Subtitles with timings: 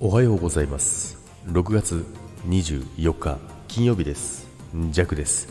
[0.00, 1.18] おはようございます。
[1.48, 2.04] 6月
[2.46, 4.46] 24日金曜日です。
[4.90, 5.48] ジャクです。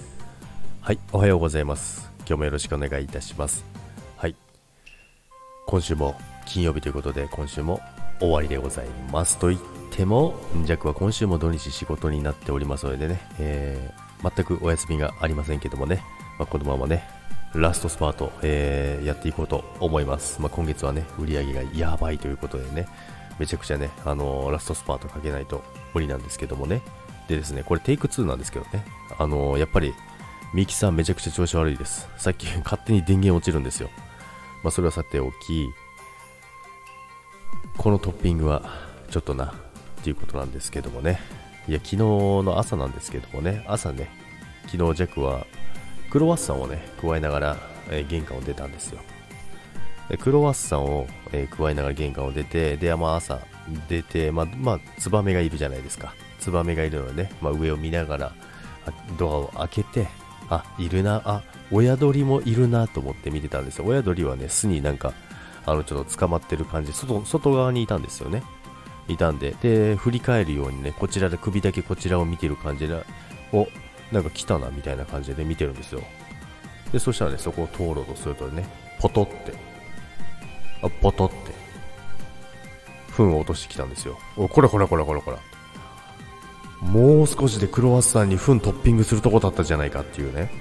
[0.79, 2.09] はいおはようございます。
[2.19, 3.65] 今日もよろしくお願いいたします。
[4.15, 4.37] はい。
[5.65, 6.15] 今週も
[6.45, 7.81] 金曜日ということで今週も
[8.21, 9.37] 終わりでございます。
[9.37, 9.61] と言っ
[9.91, 10.33] ても
[10.63, 16.01] ジャクは今週も土日仕事になっておりますのでね、えー、全くお休みがありませんけどもね、
[16.39, 17.03] まあ、このままね
[17.53, 22.87] ラストスパート、えー、やっていこうと思います、まあ、今月はね売り上げがやばいということでね
[23.39, 26.81] めちゃくちゃね、あのー、ラストスパートかけないと無理なんですけどもね。
[27.27, 28.85] でですね、これテイク2なんですけどね、
[29.17, 29.93] あのー、やっぱり
[30.53, 32.07] ミキサーめちゃくちゃ調子悪いです。
[32.17, 33.89] さっき 勝手に電源落ちるんですよ。
[34.63, 35.69] まあ、それはさておき、
[37.77, 38.63] このトッピングは
[39.11, 41.19] ちょっとな、っていうことなんですけどもね。
[41.67, 44.09] いや、昨日の朝なんですけどもね、朝ね、
[44.67, 45.45] 昨日ジャックは
[46.09, 47.57] クロワッサンをね、加えながら、
[47.89, 48.99] えー、玄関を出たんですよ。
[50.15, 53.39] クロワッサンを、えー、加えながら玄関を出て、で、まあ、朝
[53.89, 56.13] 出て、まあ、まあ、ツバメがいるじゃないですか。
[56.39, 58.33] ツバメがいるのでね、まあ、上を見ながら、
[59.17, 60.07] ドアを開けて、
[60.49, 63.85] あ、いるな、あ、親鳥もいるなと思って見てたんですよ。
[63.85, 65.13] 親鳥はね、巣になんか、
[65.65, 68.43] あの、ちょっと捕まってる感じ、外、外側にいたんですよね。
[69.09, 73.03] いたんで、で、振り返るようにね、こちらで首だけこちらを見てる感じで、
[73.51, 73.67] お、
[74.11, 76.01] なんか来たな、みたいな感じで見てるんですよ。
[76.91, 78.65] で、そしたらね、そこを通ろうとするとね、
[78.99, 79.53] ポトって、
[80.81, 81.35] あポトって
[83.11, 84.17] 糞を落としてきたんですよ。
[84.35, 85.39] おこらこらこらこらこら
[86.81, 90.51] もう少しでクロワッサンに糞トッピングするとこだったじゃないかっていうね。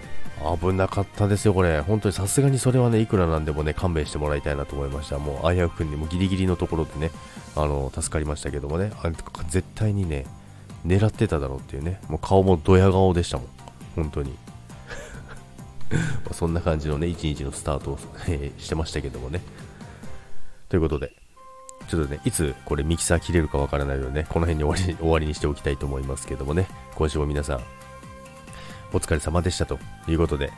[0.60, 1.80] 危なかったですよこれ。
[1.80, 5.18] 本当にさすがにそれはねいくらなんでもね勘弁してもらいたいなと思いました。
[5.18, 7.10] もう危うくんにもギリギリのところでね
[7.54, 8.92] あの助かりましたけどもね。
[9.02, 9.10] あ
[9.48, 10.26] 絶対にね
[10.86, 12.00] 狙ってただろうっていうね。
[12.08, 13.46] もう顔もドヤ顔でしたもん。
[13.96, 14.36] 本当に。
[16.32, 19.40] そんな感じのね一日のスタートを、えー、してましたけどもね。
[20.68, 21.12] ということで、
[21.88, 27.60] ちょっとね、いつこれミキサー切れるかわからないのでね、この辺に終わり 終わりにしておきたいと思いますけどもね、今週も皆さん、
[28.92, 30.52] お疲れ様でしたということで、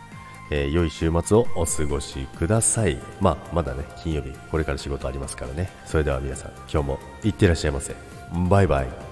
[0.51, 2.99] えー、良い週末をお過ごしください。
[3.21, 5.71] まあ、まだね、金曜日、これから仕事ありますからね。
[5.85, 7.95] それでは皆さん、今日もいってらっしゃいませ。
[8.49, 9.08] バイバイ。